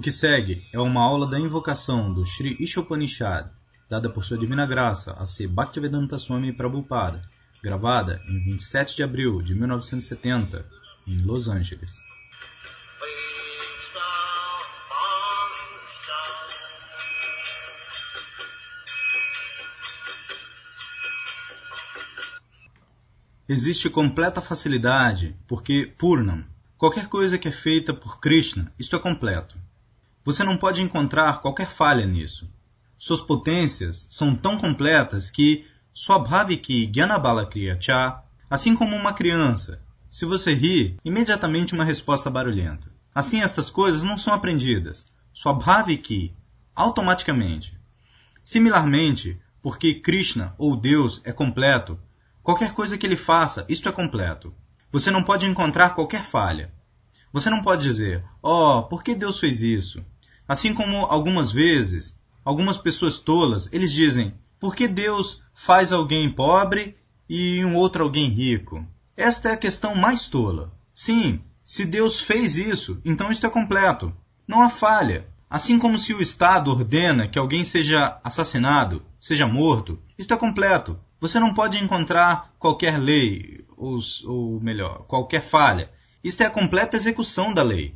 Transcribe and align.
O 0.00 0.02
que 0.02 0.10
segue 0.10 0.66
é 0.72 0.80
uma 0.80 1.02
aula 1.02 1.26
da 1.26 1.38
invocação 1.38 2.10
do 2.10 2.24
Sri 2.24 2.56
Ishopanishad, 2.58 3.50
dada 3.86 4.08
por 4.08 4.24
Sua 4.24 4.38
Divina 4.38 4.64
Graça 4.64 5.12
a 5.12 5.26
C. 5.26 5.46
Bhaktivedanta 5.46 6.16
Swami 6.16 6.54
Prabhupada, 6.54 7.20
gravada 7.62 8.18
em 8.26 8.42
27 8.42 8.96
de 8.96 9.02
abril 9.02 9.42
de 9.42 9.54
1970, 9.54 10.64
em 11.06 11.20
Los 11.20 11.48
Angeles. 11.48 12.00
Existe 23.46 23.90
completa 23.90 24.40
facilidade, 24.40 25.36
porque 25.46 25.92
Purnam, 25.98 26.42
qualquer 26.78 27.06
coisa 27.06 27.36
que 27.36 27.48
é 27.48 27.52
feita 27.52 27.92
por 27.92 28.18
Krishna, 28.18 28.72
isto 28.78 28.96
é 28.96 28.98
completo. 28.98 29.60
Você 30.24 30.44
não 30.44 30.56
pode 30.56 30.82
encontrar 30.82 31.40
qualquer 31.40 31.70
falha 31.70 32.06
nisso. 32.06 32.48
Suas 32.98 33.20
potências 33.20 34.06
são 34.08 34.34
tão 34.34 34.58
completas 34.58 35.30
que 35.30 35.64
Swabhaviki 35.94 36.86
Gyanabala 36.86 37.48
Cha, 37.80 38.22
assim 38.48 38.74
como 38.74 38.94
uma 38.94 39.12
criança, 39.12 39.80
se 40.08 40.24
você 40.24 40.54
ri, 40.54 40.98
imediatamente 41.04 41.74
uma 41.74 41.84
resposta 41.84 42.30
barulhenta. 42.30 42.92
Assim 43.14 43.40
estas 43.40 43.70
coisas 43.70 44.04
não 44.04 44.18
são 44.18 44.34
aprendidas. 44.34 45.06
Swabhaviki, 45.32 46.34
automaticamente. 46.74 47.78
Similarmente, 48.42 49.40
porque 49.62 49.94
Krishna 49.94 50.54
ou 50.58 50.76
Deus 50.76 51.20
é 51.24 51.32
completo, 51.32 51.98
Qualquer 52.42 52.72
coisa 52.72 52.96
que 52.96 53.06
ele 53.06 53.16
faça, 53.16 53.66
isto 53.68 53.88
é 53.88 53.92
completo. 53.92 54.54
Você 54.90 55.10
não 55.10 55.22
pode 55.22 55.46
encontrar 55.46 55.90
qualquer 55.90 56.24
falha. 56.24 56.72
Você 57.32 57.48
não 57.48 57.62
pode 57.62 57.82
dizer, 57.82 58.24
oh, 58.42 58.82
por 58.82 59.02
que 59.02 59.14
Deus 59.14 59.38
fez 59.38 59.62
isso? 59.62 60.04
Assim 60.48 60.74
como 60.74 61.06
algumas 61.06 61.52
vezes, 61.52 62.16
algumas 62.44 62.76
pessoas 62.76 63.20
tolas, 63.20 63.68
eles 63.72 63.92
dizem, 63.92 64.34
por 64.58 64.74
que 64.74 64.88
Deus 64.88 65.40
faz 65.54 65.92
alguém 65.92 66.28
pobre 66.28 66.96
e 67.28 67.64
um 67.64 67.76
outro 67.76 68.02
alguém 68.02 68.28
rico? 68.28 68.84
Esta 69.16 69.50
é 69.50 69.52
a 69.52 69.56
questão 69.56 69.94
mais 69.94 70.28
tola. 70.28 70.72
Sim, 70.92 71.40
se 71.64 71.84
Deus 71.84 72.20
fez 72.20 72.56
isso, 72.56 73.00
então 73.04 73.30
isto 73.30 73.46
é 73.46 73.50
completo. 73.50 74.12
Não 74.46 74.62
há 74.62 74.68
falha. 74.68 75.28
Assim 75.48 75.78
como 75.78 75.98
se 75.98 76.12
o 76.12 76.20
Estado 76.20 76.70
ordena 76.70 77.28
que 77.28 77.38
alguém 77.38 77.62
seja 77.62 78.18
assassinado, 78.24 79.04
seja 79.20 79.46
morto, 79.46 79.98
isto 80.18 80.34
é 80.34 80.36
completo. 80.36 80.98
Você 81.20 81.38
não 81.38 81.54
pode 81.54 81.82
encontrar 81.82 82.52
qualquer 82.58 82.98
lei, 82.98 83.64
ou, 83.76 83.98
ou 84.26 84.60
melhor, 84.60 85.04
qualquer 85.06 85.42
falha. 85.42 85.90
Isto 86.22 86.42
é 86.42 86.46
a 86.46 86.50
completa 86.50 86.96
execução 86.96 87.52
da 87.52 87.62
lei. 87.62 87.94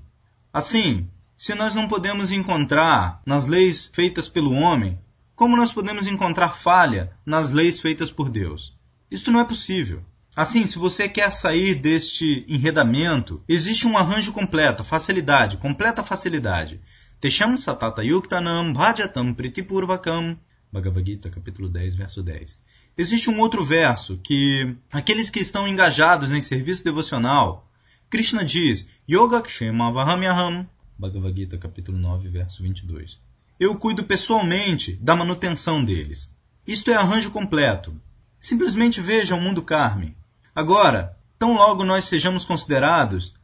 Assim, 0.53 1.09
se 1.37 1.55
nós 1.55 1.75
não 1.75 1.89
podemos 1.89 2.33
encontrar 2.33 3.21
nas 3.27 3.47
leis 3.47 3.91
feitas 3.93 4.29
pelo 4.29 4.53
homem, 4.53 4.99
como 5.37 5.57
nós 5.57 5.73
podemos 5.73 6.07
encontrar 6.07 6.51
falha 6.51 7.13
nas 7.27 7.51
leis 7.51 7.81
feitas 7.81 8.11
por 8.11 8.31
Deus? 8.31 8.73
Isto 9.11 9.31
não 9.31 9.41
é 9.41 9.45
possível. 9.45 10.03
Assim, 10.35 10.65
se 10.65 10.79
você 10.79 11.09
quer 11.09 11.33
sair 11.33 11.75
deste 11.75 12.45
enredamento, 12.49 13.43
existe 13.49 13.87
um 13.87 13.97
arranjo 13.97 14.33
completo, 14.33 14.83
facilidade, 14.83 15.59
completa 15.59 16.03
facilidade. 16.03 16.81
Tesham 17.21 17.57
satata 17.57 18.03
yuktanam 18.03 18.73
bhajatam 18.73 19.35
pritipurvakam. 19.35 20.39
Bhagavad 20.73 21.07
Gita, 21.07 21.31
capítulo 21.31 21.69
10, 21.69 21.95
verso 21.95 22.23
10. 22.23 22.61
Existe 22.99 23.31
um 23.31 23.39
outro 23.39 23.63
verso 23.63 24.19
que 24.23 24.77
aqueles 24.93 25.31
que 25.31 25.41
estão 25.41 25.69
engajados 25.69 26.33
em 26.33 26.43
serviço 26.43 26.83
devocional, 26.83 27.69
Krishna 28.15 28.45
diz, 28.45 28.87
Yogakshema 29.11 29.91
Vahamyaham, 29.91 30.69
Bhagavad 30.97 31.35
Gita, 31.35 31.59
capítulo 31.59 31.99
9, 31.99 32.29
verso 32.29 32.63
22. 32.63 33.19
Eu 33.59 33.75
cuido 33.75 34.05
pessoalmente 34.05 34.93
da 35.03 35.17
manutenção 35.17 35.85
deles. 35.85 36.31
Isto 36.65 36.93
é 36.93 36.95
arranjo 36.95 37.33
completo. 37.33 37.93
Simplesmente 38.39 39.01
veja 39.01 39.35
o 39.35 39.41
mundo 39.41 39.63
carme. 39.63 40.17
Agora, 40.55 41.19
tão 41.37 41.57
logo 41.57 41.85
nós 41.85 42.05
sejamos 42.05 42.45
considerados, 42.45 43.35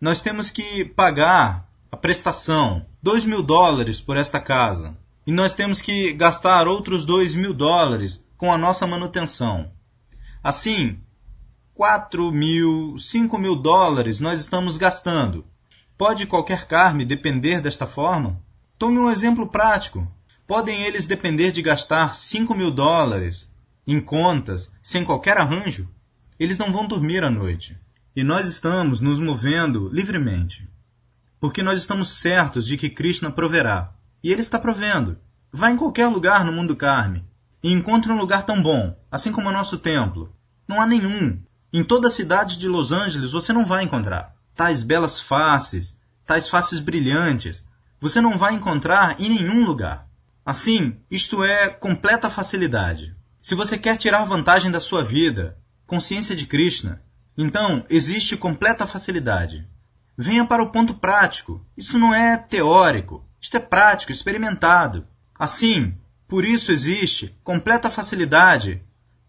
nós 0.00 0.22
temos 0.22 0.50
que 0.50 0.86
pagar 0.86 1.68
a 1.92 1.96
prestação, 1.98 2.86
2 3.02 3.26
mil 3.26 3.42
dólares 3.42 4.00
por 4.00 4.16
esta 4.16 4.40
casa. 4.40 4.96
E 5.26 5.32
nós 5.32 5.52
temos 5.52 5.82
que 5.82 6.14
gastar 6.14 6.66
outros 6.66 7.04
2 7.04 7.34
mil 7.34 7.52
dólares 7.52 8.24
com 8.38 8.50
a 8.50 8.56
nossa 8.56 8.86
manutenção. 8.86 9.70
Assim, 10.42 10.98
4 11.74 12.30
mil, 12.30 12.96
5 12.96 13.36
mil 13.36 13.56
dólares 13.56 14.20
nós 14.20 14.40
estamos 14.40 14.76
gastando. 14.76 15.44
Pode 15.98 16.24
qualquer 16.24 16.68
carne 16.68 17.04
depender 17.04 17.60
desta 17.60 17.84
forma? 17.84 18.40
Tome 18.78 19.00
um 19.00 19.10
exemplo 19.10 19.48
prático. 19.48 20.08
Podem 20.46 20.82
eles 20.82 21.04
depender 21.06 21.50
de 21.50 21.60
gastar 21.62 22.14
5 22.14 22.54
mil 22.54 22.70
dólares 22.70 23.48
em 23.84 24.00
contas 24.00 24.70
sem 24.80 25.04
qualquer 25.04 25.36
arranjo? 25.36 25.88
Eles 26.38 26.58
não 26.58 26.70
vão 26.70 26.86
dormir 26.86 27.24
à 27.24 27.30
noite. 27.30 27.76
E 28.14 28.22
nós 28.22 28.46
estamos 28.46 29.00
nos 29.00 29.18
movendo 29.18 29.88
livremente. 29.88 30.68
Porque 31.40 31.60
nós 31.60 31.80
estamos 31.80 32.20
certos 32.20 32.66
de 32.66 32.76
que 32.76 32.88
Krishna 32.88 33.32
proverá. 33.32 33.92
E 34.22 34.30
Ele 34.30 34.40
está 34.40 34.60
provendo. 34.60 35.18
Vá 35.52 35.70
em 35.70 35.76
qualquer 35.76 36.06
lugar 36.06 36.44
no 36.44 36.52
mundo 36.52 36.76
carne 36.76 37.24
e 37.64 37.72
encontre 37.72 38.12
um 38.12 38.18
lugar 38.18 38.44
tão 38.44 38.62
bom, 38.62 38.96
assim 39.10 39.32
como 39.32 39.48
o 39.48 39.52
nosso 39.52 39.78
templo. 39.78 40.32
Não 40.68 40.80
há 40.80 40.86
nenhum. 40.86 41.42
Em 41.76 41.82
toda 41.82 42.06
a 42.06 42.10
cidade 42.10 42.56
de 42.56 42.68
Los 42.68 42.92
Angeles 42.92 43.32
você 43.32 43.52
não 43.52 43.66
vai 43.66 43.82
encontrar 43.82 44.32
tais 44.54 44.84
belas 44.84 45.20
faces, 45.20 45.98
tais 46.24 46.48
faces 46.48 46.78
brilhantes. 46.78 47.64
Você 47.98 48.20
não 48.20 48.38
vai 48.38 48.54
encontrar 48.54 49.20
em 49.20 49.28
nenhum 49.28 49.64
lugar. 49.64 50.06
Assim, 50.46 50.96
isto 51.10 51.42
é 51.42 51.68
completa 51.68 52.30
facilidade. 52.30 53.16
Se 53.40 53.56
você 53.56 53.76
quer 53.76 53.96
tirar 53.96 54.24
vantagem 54.24 54.70
da 54.70 54.78
sua 54.78 55.02
vida, 55.02 55.58
consciência 55.84 56.36
de 56.36 56.46
Krishna, 56.46 57.02
então 57.36 57.84
existe 57.90 58.36
completa 58.36 58.86
facilidade. 58.86 59.66
Venha 60.16 60.46
para 60.46 60.62
o 60.62 60.70
ponto 60.70 60.94
prático. 60.94 61.60
Isso 61.76 61.98
não 61.98 62.14
é 62.14 62.36
teórico. 62.36 63.26
Isto 63.40 63.56
é 63.56 63.60
prático, 63.60 64.12
experimentado. 64.12 65.08
Assim, 65.36 65.92
por 66.28 66.44
isso 66.44 66.70
existe 66.70 67.36
completa 67.42 67.90
facilidade 67.90 68.80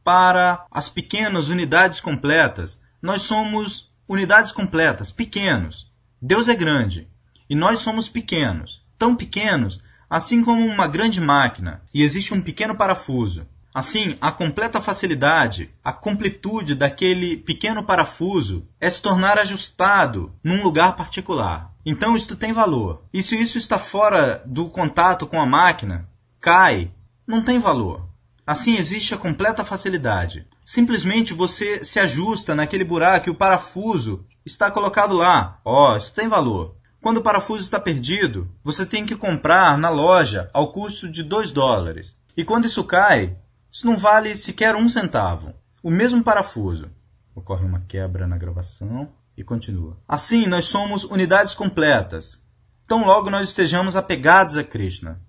para 0.05 0.65
as 0.69 0.87
pequenas 0.87 1.49
unidades 1.49 1.99
completas. 1.99 2.79
Nós 3.01 3.23
somos 3.23 3.91
unidades 4.07 4.51
completas, 4.51 5.11
pequenos. 5.11 5.91
Deus 6.21 6.47
é 6.47 6.55
grande 6.55 7.09
e 7.49 7.55
nós 7.55 7.79
somos 7.79 8.07
pequenos, 8.07 8.83
tão 8.97 9.15
pequenos 9.15 9.81
assim 10.07 10.43
como 10.43 10.63
uma 10.63 10.87
grande 10.87 11.19
máquina, 11.19 11.81
e 11.91 12.03
existe 12.03 12.33
um 12.33 12.41
pequeno 12.41 12.75
parafuso. 12.75 13.47
Assim, 13.73 14.15
a 14.21 14.31
completa 14.31 14.79
facilidade, 14.79 15.69
a 15.83 15.91
completude 15.91 16.75
daquele 16.75 17.35
pequeno 17.35 17.83
parafuso 17.83 18.65
é 18.79 18.89
se 18.89 19.01
tornar 19.01 19.37
ajustado 19.37 20.33
num 20.43 20.63
lugar 20.63 20.95
particular. 20.95 21.73
Então, 21.85 22.15
isto 22.15 22.37
tem 22.37 22.53
valor. 22.53 23.03
E 23.11 23.21
se 23.21 23.35
isso 23.35 23.57
está 23.57 23.77
fora 23.77 24.41
do 24.45 24.69
contato 24.69 25.27
com 25.27 25.41
a 25.41 25.45
máquina, 25.45 26.07
cai, 26.39 26.89
não 27.27 27.41
tem 27.41 27.59
valor. 27.59 28.04
Assim 28.45 28.75
existe 28.75 29.13
a 29.13 29.17
completa 29.17 29.65
facilidade. 29.65 30.47
Simplesmente 30.63 31.33
você 31.33 31.83
se 31.83 31.99
ajusta 31.99 32.53
naquele 32.53 32.83
buraco 32.83 33.27
e 33.27 33.31
o 33.31 33.35
parafuso 33.35 34.23
está 34.45 34.69
colocado 34.69 35.15
lá. 35.15 35.59
Ó, 35.65 35.93
oh, 35.93 35.97
isso 35.97 36.13
tem 36.13 36.27
valor. 36.27 36.75
Quando 37.01 37.17
o 37.17 37.23
parafuso 37.23 37.63
está 37.63 37.79
perdido, 37.79 38.49
você 38.63 38.85
tem 38.85 39.05
que 39.05 39.15
comprar 39.15 39.77
na 39.77 39.89
loja 39.89 40.49
ao 40.53 40.71
custo 40.71 41.09
de 41.09 41.23
2 41.23 41.51
dólares. 41.51 42.15
E 42.37 42.43
quando 42.43 42.65
isso 42.65 42.83
cai, 42.83 43.35
isso 43.71 43.87
não 43.87 43.97
vale 43.97 44.35
sequer 44.35 44.75
um 44.75 44.89
centavo. 44.89 45.53
O 45.81 45.89
mesmo 45.89 46.23
parafuso. 46.23 46.89
Ocorre 47.33 47.65
uma 47.65 47.81
quebra 47.87 48.27
na 48.27 48.37
gravação 48.37 49.09
e 49.35 49.43
continua. 49.43 49.97
Assim, 50.07 50.45
nós 50.45 50.65
somos 50.65 51.03
unidades 51.03 51.53
completas. 51.53 52.41
Tão 52.87 53.05
logo 53.05 53.29
nós 53.29 53.49
estejamos 53.49 53.95
apegados 53.95 54.55
a 54.55 54.63
Krishna 54.63 55.19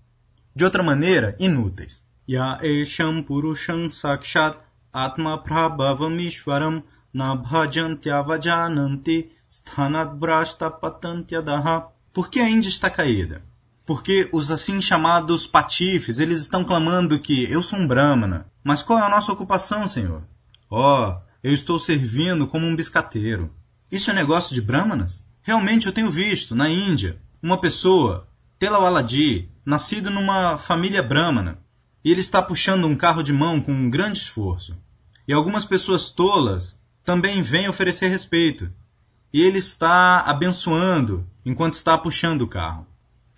de 0.55 0.65
outra 0.65 0.83
maneira, 0.83 1.37
inúteis. 1.39 2.03
Sakshat 3.93 4.59
atma 4.93 5.39
prabhavam 5.39 6.17
ishwaram 6.19 6.83
na 7.13 7.37
bhajantyavajananti 7.37 9.31
sthanadbrashta 9.49 10.71
patantyadaha. 10.71 11.87
Por 12.13 12.29
que 12.29 12.41
a 12.41 12.49
Índia 12.49 12.69
está 12.69 12.91
caída? 12.91 13.43
Porque 13.85 14.29
os 14.33 14.51
assim 14.51 14.81
chamados 14.81 15.47
patifes, 15.47 16.19
eles 16.19 16.41
estão 16.41 16.65
clamando 16.65 17.21
que 17.21 17.51
eu 17.51 17.63
sou 17.63 17.79
um 17.79 17.87
brahmana. 17.87 18.47
Mas 18.65 18.83
qual 18.83 18.99
é 18.99 19.03
a 19.03 19.09
nossa 19.09 19.31
ocupação, 19.31 19.87
senhor? 19.87 20.23
Oh, 20.69 21.15
eu 21.43 21.53
estou 21.53 21.79
servindo 21.79 22.49
como 22.49 22.67
um 22.67 22.75
biscateiro. 22.75 23.55
Isso 23.91 24.11
é 24.11 24.15
negócio 24.15 24.53
de 24.53 24.61
brahmanas? 24.61 25.25
Realmente 25.43 25.87
eu 25.87 25.93
tenho 25.93 26.11
visto, 26.11 26.57
na 26.57 26.69
Índia, 26.69 27.21
uma 27.41 27.61
pessoa 27.61 28.27
Telawaladi, 28.59 29.49
nascido 29.65 30.11
numa 30.11 30.59
família 30.59 31.03
brahmana, 31.03 31.59
e 32.05 32.11
ele 32.11 32.21
está 32.21 32.41
puxando 32.43 32.87
um 32.87 32.97
carro 32.97 33.23
de 33.23 33.33
mão 33.33 33.61
com 33.61 33.73
um 33.73 33.91
grande 33.91 34.19
esforço. 34.19 34.77
E 35.27 35.33
algumas 35.33 35.65
pessoas 35.65 36.11
tolas 36.11 36.79
também 37.05 37.43
vêm 37.43 37.69
oferecer 37.69 38.09
respeito, 38.09 38.73
e 39.33 39.43
ele 39.43 39.59
está 39.59 40.21
abençoando 40.21 41.27
enquanto 41.45 41.75
está 41.75 41.99
puxando 41.99 42.43
o 42.43 42.49
carro. 42.49 42.87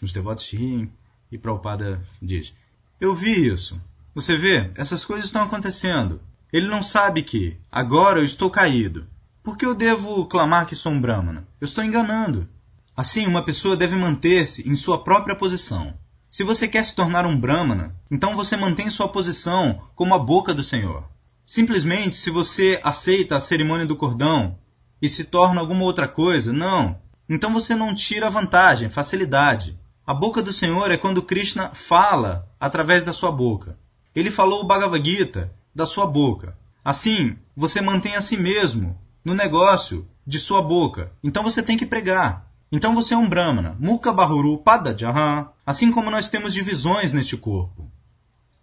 Os 0.02 0.12
devotos 0.12 0.48
riem 0.50 0.92
e 1.30 1.36
Prabhupada 1.36 2.02
diz: 2.20 2.54
Eu 3.00 3.12
vi 3.12 3.48
isso. 3.48 3.80
Você 4.14 4.36
vê, 4.36 4.70
essas 4.76 5.04
coisas 5.04 5.26
estão 5.26 5.42
acontecendo. 5.42 6.20
Ele 6.52 6.66
não 6.66 6.82
sabe 6.82 7.22
que, 7.22 7.58
agora 7.70 8.20
eu 8.20 8.24
estou 8.24 8.50
caído. 8.50 9.06
Por 9.42 9.56
que 9.56 9.66
eu 9.66 9.74
devo 9.74 10.24
clamar 10.26 10.66
que 10.66 10.74
sou 10.74 10.92
um 10.92 11.00
Brahmana? 11.00 11.46
Eu 11.60 11.64
estou 11.64 11.84
enganando. 11.84 12.48
Assim, 12.96 13.26
uma 13.26 13.44
pessoa 13.44 13.76
deve 13.76 13.96
manter-se 13.96 14.68
em 14.68 14.74
sua 14.74 15.02
própria 15.02 15.36
posição. 15.36 15.94
Se 16.30 16.44
você 16.44 16.68
quer 16.68 16.84
se 16.84 16.94
tornar 16.94 17.24
um 17.24 17.38
Brahmana, 17.38 17.96
então 18.10 18.36
você 18.36 18.54
mantém 18.56 18.90
sua 18.90 19.08
posição 19.08 19.80
como 19.94 20.14
a 20.14 20.18
boca 20.18 20.52
do 20.52 20.62
Senhor. 20.62 21.08
Simplesmente, 21.46 22.16
se 22.16 22.30
você 22.30 22.78
aceita 22.84 23.36
a 23.36 23.40
cerimônia 23.40 23.86
do 23.86 23.96
cordão 23.96 24.58
e 25.00 25.08
se 25.08 25.24
torna 25.24 25.60
alguma 25.60 25.84
outra 25.84 26.06
coisa, 26.06 26.52
não. 26.52 27.00
Então 27.26 27.50
você 27.50 27.74
não 27.74 27.94
tira 27.94 28.28
vantagem, 28.28 28.90
facilidade. 28.90 29.78
A 30.06 30.12
boca 30.12 30.42
do 30.42 30.52
Senhor 30.52 30.90
é 30.90 30.98
quando 30.98 31.22
Krishna 31.22 31.70
fala 31.72 32.46
através 32.60 33.04
da 33.04 33.14
sua 33.14 33.32
boca. 33.32 33.78
Ele 34.14 34.30
falou 34.30 34.60
o 34.60 34.66
Bhagavad 34.66 35.08
Gita 35.08 35.50
da 35.74 35.86
sua 35.86 36.06
boca. 36.06 36.58
Assim, 36.84 37.36
você 37.56 37.80
mantém 37.80 38.16
a 38.16 38.20
si 38.20 38.36
mesmo 38.36 39.00
no 39.24 39.34
negócio 39.34 40.06
de 40.26 40.38
sua 40.38 40.60
boca. 40.60 41.10
Então 41.24 41.42
você 41.42 41.62
tem 41.62 41.76
que 41.76 41.86
pregar. 41.86 42.47
Então 42.70 42.94
você 42.94 43.14
é 43.14 43.16
um 43.16 43.28
Brahmana. 43.28 43.76
Mukha 43.78 44.12
Bahuru 44.12 44.58
Pada 44.58 44.96
Jahan. 44.96 45.48
Assim 45.64 45.90
como 45.90 46.10
nós 46.10 46.28
temos 46.28 46.52
divisões 46.52 47.12
neste 47.12 47.36
corpo. 47.36 47.90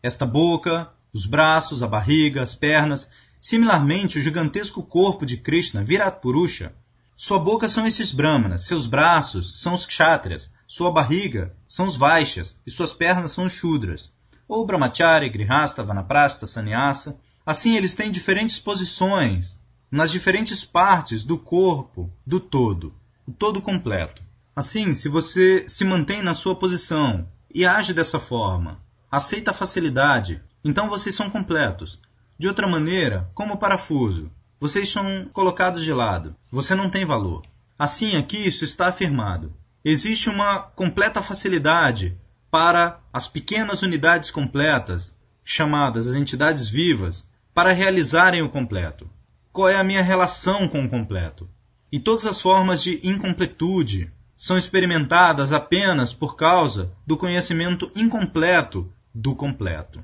Esta 0.02 0.26
boca, 0.26 0.90
os 1.14 1.26
braços, 1.26 1.82
a 1.82 1.88
barriga, 1.88 2.44
as 2.44 2.54
pernas. 2.54 3.10
Similarmente, 3.42 4.18
o 4.18 4.22
gigantesco 4.22 4.84
corpo 4.84 5.26
de 5.26 5.38
Krishna, 5.38 5.84
Virat 5.84 6.20
Purusha. 6.20 6.74
Sua 7.18 7.40
boca 7.40 7.70
são 7.70 7.88
esses 7.88 8.12
Brahmanas, 8.12 8.64
seus 8.64 8.88
braços 8.88 9.62
são 9.62 9.74
os 9.74 9.86
Kshatriyas, 9.86 10.52
sua 10.68 10.92
barriga 10.92 11.56
são 11.66 11.86
os 11.86 11.96
Vaishyas 11.96 12.60
e 12.68 12.70
suas 12.70 12.94
pernas 12.94 13.32
são 13.32 13.46
os 13.46 13.54
Shudras 13.54 14.12
ou 14.48 14.66
Brahmachari, 14.66 15.30
Grihasta, 15.30 15.84
Vanaprastha, 15.84 16.46
Sannyasa. 16.46 17.18
Assim, 17.46 17.76
eles 17.76 17.96
têm 17.96 18.12
diferentes 18.12 18.60
posições 18.60 19.58
nas 19.90 20.12
diferentes 20.12 20.66
partes 20.66 21.24
do 21.24 21.38
corpo, 21.38 22.12
do 22.26 22.40
todo, 22.40 22.94
o 23.28 23.32
todo 23.32 23.62
completo. 23.62 24.22
Assim, 24.56 24.94
se 24.94 25.10
você 25.10 25.66
se 25.68 25.84
mantém 25.84 26.22
na 26.22 26.34
sua 26.34 26.56
posição 26.56 27.28
e 27.54 27.66
age 27.66 27.94
dessa 27.94 28.20
forma, 28.20 28.80
aceita 29.12 29.52
a 29.52 29.54
facilidade, 29.54 30.42
então 30.64 30.90
vocês 30.90 31.16
são 31.16 31.30
completos. 31.30 32.00
De 32.38 32.48
outra 32.48 32.68
maneira, 32.68 33.30
como 33.34 33.58
parafuso, 33.58 34.32
vocês 34.60 34.90
são 34.90 35.26
colocados 35.32 35.84
de 35.84 35.94
lado. 35.94 36.36
Você 36.52 36.76
não 36.76 36.90
tem 36.90 37.06
valor. 37.06 37.46
Assim, 37.78 38.16
aqui 38.16 38.38
isso 38.38 38.64
está 38.64 38.88
afirmado. 38.88 39.54
Existe 39.84 40.30
uma 40.30 40.60
completa 40.60 41.22
facilidade 41.22 42.18
para 42.50 43.00
as 43.12 43.28
pequenas 43.28 43.82
unidades 43.82 44.32
completas, 44.32 45.14
chamadas 45.44 46.08
as 46.08 46.16
entidades 46.16 46.70
vivas, 46.70 47.28
para 47.54 47.72
realizarem 47.72 48.42
o 48.42 48.50
completo. 48.50 49.10
Qual 49.52 49.70
é 49.70 49.76
a 49.76 49.84
minha 49.84 50.02
relação 50.02 50.68
com 50.68 50.84
o 50.84 50.90
completo? 50.90 51.50
E 51.96 52.00
todas 52.02 52.26
as 52.26 52.42
formas 52.42 52.84
de 52.84 53.00
incompletude 53.08 54.12
são 54.38 54.58
experimentadas 54.58 55.54
apenas 55.54 56.14
por 56.14 56.36
causa 56.36 56.92
do 57.08 57.16
conhecimento 57.16 57.90
incompleto 57.96 58.92
do 59.14 59.34
completo. 59.34 60.04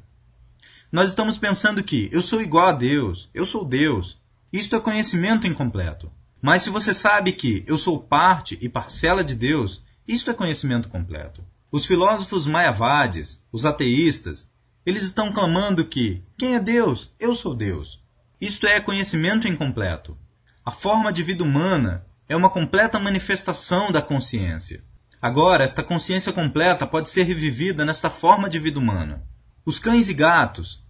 Nós 0.90 1.10
estamos 1.10 1.38
pensando 1.38 1.84
que 1.84 2.08
eu 2.10 2.24
sou 2.24 2.42
igual 2.42 2.68
a 2.68 2.72
Deus, 2.72 3.30
eu 3.34 3.46
sou 3.46 3.66
Deus. 3.66 4.18
Isto 4.54 4.78
é 4.78 4.80
conhecimento 4.80 5.46
incompleto. 5.46 6.10
Mas 6.42 6.64
se 6.64 6.70
você 6.70 6.94
sabe 6.94 7.34
que 7.34 7.66
eu 7.68 7.78
sou 7.78 8.00
parte 8.00 8.58
e 8.62 8.70
parcela 8.70 9.22
de 9.22 9.36
Deus, 9.36 9.84
isto 10.08 10.32
é 10.32 10.34
conhecimento 10.34 10.88
completo. 10.88 11.44
Os 11.70 11.86
filósofos 11.86 12.48
mayavadis, 12.48 13.38
os 13.52 13.66
ateístas, 13.66 14.48
eles 14.86 15.04
estão 15.04 15.30
clamando 15.34 15.84
que 15.84 16.24
quem 16.38 16.56
é 16.56 16.60
Deus? 16.62 17.10
Eu 17.20 17.36
sou 17.36 17.54
Deus. 17.54 18.02
Isto 18.40 18.66
é 18.66 18.80
conhecimento 18.80 19.46
incompleto. 19.46 20.18
A 20.64 20.72
forma 20.72 21.12
de 21.12 21.24
vida 21.24 21.44
humana 21.44 22.06
é 22.30 22.36
uma 22.36 22.50
completa 22.50 23.00
manifestação 23.00 23.92
da 23.92 24.00
consciência. 24.00 24.84
Agora, 25.20 25.64
esta 25.64 25.84
consciência 25.84 26.32
completa 26.32 26.86
pode 26.86 27.10
ser 27.10 27.24
revivida 27.24 27.84
nesta 27.84 28.12
forma 28.12 28.48
de 28.48 28.60
vida 28.60 28.80
humana. 28.80 29.24
Os 29.66 29.80
cães 29.80 30.08
e 30.08 30.14
gatos, 30.14 30.84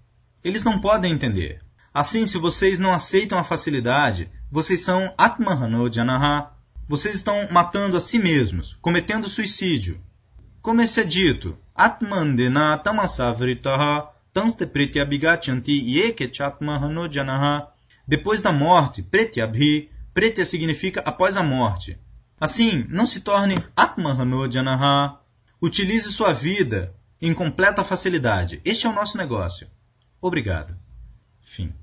eles 0.43 0.63
não 0.65 0.81
podem 0.81 1.13
entender. 1.13 1.61
Depois 18.07 18.41
da 18.41 18.51
morte, 18.51 19.01
pretyabhi, 19.01 19.89
pretya 20.13 20.45
significa 20.45 21.01
após 21.05 21.37
a 21.37 21.43
morte. 21.43 21.97
Assim, 22.39 22.85
não 22.89 23.05
se 23.05 23.21
torne 23.21 23.63
atmahano. 23.75 24.47
Utilize 25.61 26.11
sua 26.11 26.33
vida 26.33 26.95
em 27.21 27.33
completa 27.33 27.83
facilidade. 27.83 28.59
Este 28.65 28.87
é 28.87 28.89
o 28.89 28.93
nosso 28.93 29.17
negócio. 29.17 29.67
Obrigado. 30.19 30.75
Fim. 31.39 31.73